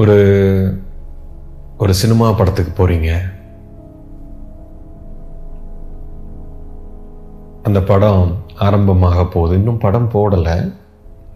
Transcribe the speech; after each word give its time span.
ஒரு 0.00 0.16
ஒரு 1.82 1.92
சினிமா 2.00 2.26
படத்துக்கு 2.38 2.72
போறீங்க. 2.78 3.10
அந்த 7.66 7.80
படம் 7.90 8.24
ஆரம்பமாக 8.66 9.24
போகுது. 9.34 9.54
இன்னும் 9.60 9.80
படம் 9.84 10.10
போடலை. 10.16 10.56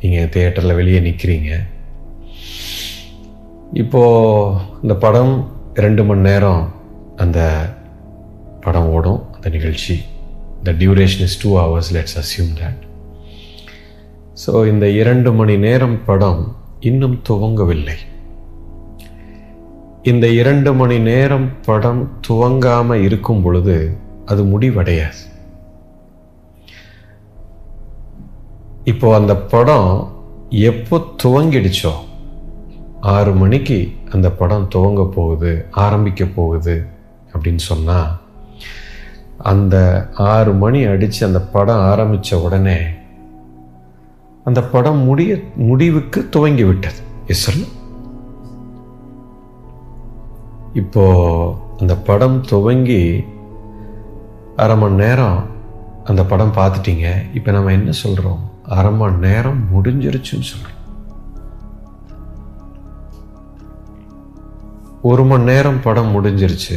நீங்கள் 0.00 0.30
தியேட்டரில் 0.34 0.78
வெளியே 0.80 1.00
நிற்கிறீங்க 1.06 1.50
இப்போ 3.82 4.02
இந்த 4.82 4.94
படம் 5.06 5.32
ரெண்டு 5.84 6.02
மணி 6.08 6.22
நேரம் 6.28 6.62
அந்த 7.22 7.40
படம் 8.66 8.90
ஓடும். 8.96 9.22
அந்த 9.34 9.48
நிகழ்ச்சி. 9.56 9.96
The 10.66 10.76
duration 10.82 11.24
is 11.28 11.40
two 11.44 11.50
hours 11.62 11.94
let's 11.96 12.18
assume 12.24 12.52
that 12.60 12.82
so 14.44 14.52
இந்த 14.74 14.86
இரண்டு 15.00 15.30
மணி 15.40 15.56
நேரம் 15.68 15.98
படம் 16.10 16.42
இன்னும் 16.88 17.18
துவங்கவில்லை. 17.28 17.98
இந்த 20.02 20.28
இரண்டு 20.28 20.74
மணி 20.74 20.98
நேரம் 20.98 21.50
படம் 21.64 22.10
துவங்காம 22.28 22.92
இருக்கும் 22.92 23.42
பொழுது 23.42 23.96
அது 24.26 24.44
முடிவடையாது. 24.44 25.16
இப்போ 28.84 29.16
அந்த 29.18 29.36
படம் 29.36 30.12
எப்போ 30.50 31.04
துவங்கிடுச்சோ 31.22 31.92
ஆறு 33.00 33.32
மணிக்கு 33.32 33.92
அந்த 34.10 34.30
படம் 34.30 34.68
துவங்க 34.74 35.10
போகுது 35.10 35.66
ஆரம்பிக்க 35.70 36.24
போகுது 36.24 36.86
அப்படின்னு 37.32 37.62
சொன்னால் 37.70 38.16
அந்த 39.38 40.08
ஆறு 40.14 40.52
மணி 40.52 40.84
அடித்து 40.84 41.26
அந்த 41.26 41.40
படம் 41.40 41.80
ஆரம்பித்த 41.80 42.40
உடனே 42.40 42.78
அந்த 44.44 44.62
படம் 44.62 44.98
முடிய 44.98 45.40
முடிவுக்கு 45.56 46.28
துவங்கி 46.30 46.64
விட்டது. 46.64 47.00
எஸ் 47.26 47.77
இப்போ 50.80 51.04
அந்த 51.80 51.94
படம் 52.08 52.38
துவங்கி 52.50 53.02
அரை 54.62 54.76
மணி 54.80 54.96
நேரம் 55.02 55.38
அந்த 56.10 56.22
படம் 56.30 56.56
பார்த்துட்டீங்க. 56.58 57.06
இப்போ 57.36 57.50
நம்ம 57.56 57.72
என்ன 57.78 57.92
சொல்கிறோம் 58.02 58.42
அரை 58.78 58.90
மணி 59.00 59.16
நேரம் 59.26 59.60
முடிஞ்சிருச்சுன்னு 59.72 60.48
சொல்கிறோம் 60.52 60.76
ஒரு 65.10 65.24
மணி 65.30 65.44
நேரம் 65.50 65.80
படம் 65.86 66.12
முடிஞ்சிருச்சு. 66.14 66.76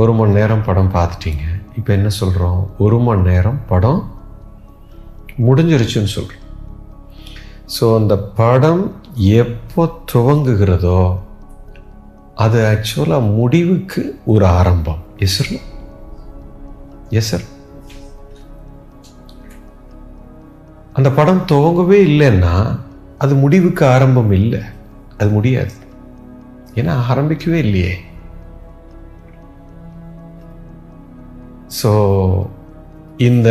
ஒரு 0.00 0.12
மணி 0.18 0.32
நேரம் 0.38 0.66
படம் 0.68 0.94
பார்த்துட்டீங்க. 0.96 1.44
இப்போ 1.78 1.90
என்ன 1.98 2.08
சொல்கிறோம் 2.20 2.60
ஒரு 2.84 2.98
மணி 3.06 3.22
நேரம் 3.30 3.60
படம் 3.72 4.00
முடிஞ்சிருச்சுன்னு 5.46 6.14
சொல்கிறோம் 6.16 6.46
ஸோ 7.74 7.84
அந்த 7.98 8.14
படம் 8.40 8.82
எப்போ 9.40 9.82
துவங்குகிறதோ 10.12 11.00
அது 12.44 12.58
ஆக்சுவலாக 12.72 13.30
முடிவுக்கு 13.38 14.02
ஒரு 14.32 14.44
ஆரம்பம். 14.58 15.00
எஸ் 15.24 15.36
சார் 15.38 15.60
எஸ் 17.18 17.30
சார் 17.30 17.46
அந்த 20.98 21.08
படம் 21.18 21.42
துவங்கவே 21.52 21.98
இல்லைன்னா 22.10 22.54
அது 23.22 23.34
முடிவுக்கு 23.42 23.82
ஆரம்பம் 23.86 24.32
இல்லை. 24.38 24.60
அது 25.18 25.30
முடியாது. 25.36 25.74
ஏன்னா 26.78 26.92
ஆரம்பிக்கவே 27.12 27.58
இல்லையே. 27.64 27.94
ஸோ 31.80 31.90
இந்த 33.28 33.50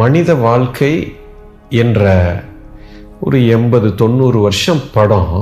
மனித 0.00 0.30
வாழ்க்கை 0.46 0.94
என்ற 1.82 2.04
ஒரு 3.20 3.38
எண்பது 3.56 3.88
தொண்ணூறு 4.00 4.38
வருஷம் 4.46 4.82
படம் 4.96 5.36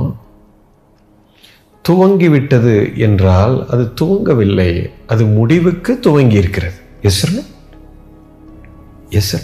துவங்கிவிட்டது 1.87 2.75
என்றால் 2.97 3.55
அது 3.69 3.83
துவங்கவில்லை. 4.01 4.71
அது 5.07 5.25
முடிவுக்கு 5.25 5.99
துவங்கி 5.99 6.35
இருக்கிறது 6.35 6.79
எஸ் 7.01 7.25
எஸ் 9.09 9.35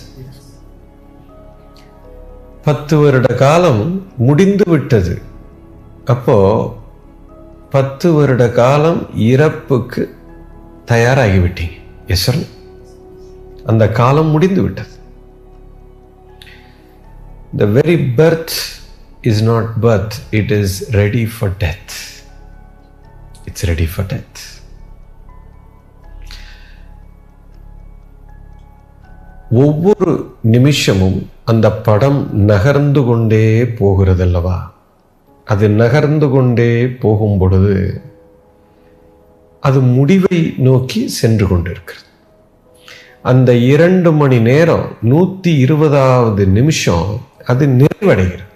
பத்து 2.64 2.98
வருட 2.98 3.28
காலம் 3.34 3.84
முடிந்து 4.18 4.66
விட்டது. 4.72 5.14
அப்போ 6.06 6.38
பத்து 7.70 8.14
வருட 8.14 8.44
காலம் 8.50 9.02
இறப்புக்கு 9.16 10.02
தயாராகிவிட்டீங்க. 10.92 11.78
எஸ் 12.08 12.30
அந்த 13.66 13.90
காலம் 14.00 14.28
முடிந்து 14.28 14.62
விட்டது. 14.62 14.94
The 17.58 17.66
very 17.66 17.98
birth 18.18 18.56
is 19.22 19.44
not 19.44 19.70
birth 19.82 20.18
it 20.32 20.52
is 20.52 20.78
ready 20.92 21.24
for 21.40 21.54
death 21.60 21.94
It's 23.52 23.68
ready 23.68 23.86
for 23.86 24.06
death. 24.06 24.40
ஒவ்வொரு 29.50 30.36
நிமிஷமும் 30.42 31.30
அந்த 31.44 31.72
படம் 31.72 32.36
நகர்ந்து 32.36 33.04
கொண்டே 33.04 33.64
போகிறதல்லவா? 33.64 34.72
அது 35.46 35.70
நகர்ந்து 35.70 36.30
கொண்டே 36.30 36.90
போகும் 36.90 37.38
பொழுது 37.38 38.02
அது 39.60 39.80
முடிவை 39.80 40.54
நோக்கி 40.58 41.08
சென்று 41.08 41.48
கொண்டிருக்கிறது. 41.48 42.06
அந்த 43.22 43.54
இரண்டு 43.54 44.12
மணி 44.12 44.40
நேரம் 44.40 44.98
நூத்தி 45.02 45.58
இருபதாவது 45.58 46.48
நிமிஷம் 46.48 47.22
அது 47.46 47.68
நிறைவடைகிறது. 47.68 48.51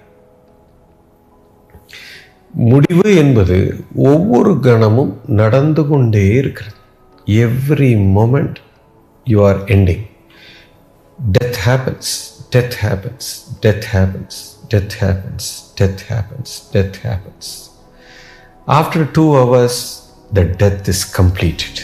முடிவு 2.55 3.15
என்பது 3.15 3.83
ஒவ்வொரு 3.95 4.59
கணமும் 4.59 5.21
நடந்து 5.27 5.87
கொண்டே 5.87 6.33
இருக்கிறது. 6.33 6.75
Every 7.25 7.91
moment 8.17 8.55
you 9.25 9.47
are 9.47 9.63
ending 9.75 10.05
death 11.19 11.59
happens 11.65 12.11
death 12.55 12.77
happens 12.83 13.29
death 13.63 13.87
happens 13.93 14.37
death 14.73 14.95
happens 15.01 15.49
death 15.81 16.03
happens 16.09 16.53
death 16.73 16.99
happens 17.03 17.51
after 18.67 19.05
two 19.11 19.25
hours 19.35 19.81
the 20.33 20.43
death 20.63 20.87
is 20.87 21.03
completed 21.21 21.81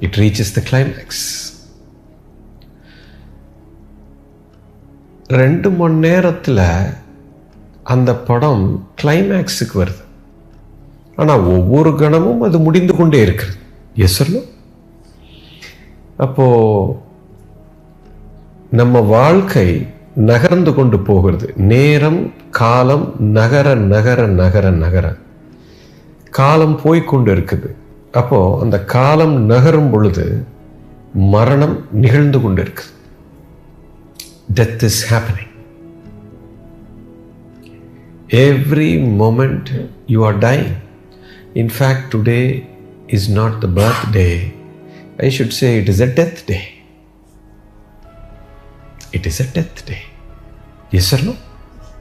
it 0.00 0.14
reaches 0.14 0.54
the 0.54 0.62
climax 0.70 1.24
ரெண்டு 5.28 5.70
மணி 5.70 5.94
நேரத்தில் 5.94 6.64
அந்த 7.92 8.10
படம் 8.28 8.64
கிளைமேக்ஸுக்கு 9.00 9.76
வருது. 9.80 10.02
ஆனால் 11.20 11.44
ஒவ்வொரு 11.54 11.90
கணமும் 12.00 12.42
அது 12.46 12.58
முடிந்து 12.66 12.94
கொண்டே 12.96 13.20
இருக்கிறது. 13.26 13.56
எஸ் 14.04 14.16
சொல்லு 14.18 14.40
அப்போ 16.26 16.46
நம்ம 18.78 19.00
வாழ்க்கை 19.16 19.68
நகர்ந்து 20.30 20.70
கொண்டு 20.74 20.98
போகிறது. 21.08 21.46
நேரம் 21.72 22.20
காலம் 22.60 23.04
நகர 23.38 23.74
நகர 23.92 24.20
நகர 24.40 24.70
நகர. 24.84 25.06
காலம் 26.38 26.76
போய்கொண்டு 26.82 27.30
இருக்குது. 27.36 27.68
அப்போ 28.20 28.38
அந்த 28.62 28.76
காலம் 28.94 29.36
நகரும் 29.52 29.90
பொழுது 29.92 30.26
மரணம் 31.34 31.76
நிகழ்ந்து 32.04 32.40
கொண்டு 32.44 32.62
இருக்குது. 32.62 32.92
Death 34.58 34.84
is 34.88 35.02
happening 35.10 35.49
Every 38.32 38.96
moment 38.96 39.72
you 40.06 40.22
are 40.22 40.38
dying. 40.38 40.80
In 41.56 41.68
fact, 41.68 42.12
today 42.12 42.64
is 43.08 43.28
not 43.28 43.60
the 43.60 43.66
birthday. 43.66 44.54
I 45.18 45.30
should 45.30 45.52
say 45.52 45.78
it 45.78 45.88
is 45.88 46.00
a 46.00 46.14
death 46.14 46.46
day. 46.46 46.80
It 49.12 49.26
is 49.26 49.40
a 49.40 49.46
death 49.52 49.84
day. 49.84 50.04
Yes 50.92 51.12
or 51.12 51.24
no? 51.24 51.36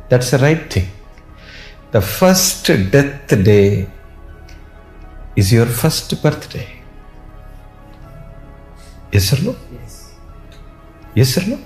That's 0.09 0.29
the 0.29 0.37
right 0.37 0.71
thing. 0.71 0.89
The 1.91 2.01
first 2.01 2.67
death 2.67 3.43
day 3.43 3.89
is 5.35 5.51
your 5.51 5.65
first 5.65 6.21
birthday. 6.21 6.67
Yes 9.11 9.33
or 9.33 9.43
no? 9.43 9.55
Yes. 9.73 10.13
Yes 11.15 11.37
or 11.39 11.49
no? 11.49 11.59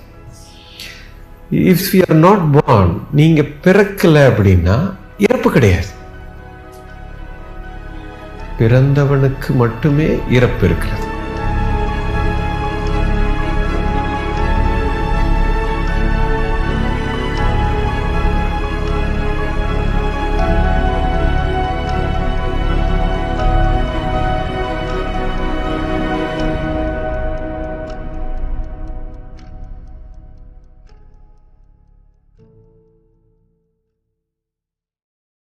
If 1.50 1.86
you 1.92 2.02
are 2.08 2.16
not 2.16 2.64
born 2.64 3.02
நீங்க 3.12 3.42
பிறக்கல 3.42 4.22
அப்படின்னா 4.28 4.94
இறப்பு 5.18 5.52
கிடையாது. 5.52 5.86
பிறந்தவனுக்கு 8.58 9.48
மட்டுமே 9.48 10.18
இறப்பு 10.30 10.66
இருக்கிறது. 10.66 11.12